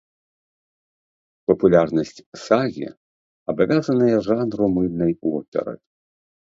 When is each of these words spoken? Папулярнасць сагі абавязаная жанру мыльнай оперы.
Папулярнасць 1.51 2.15
сагі 2.45 2.87
абавязаная 3.55 4.17
жанру 4.31 4.65
мыльнай 4.79 5.13
оперы. 5.39 5.73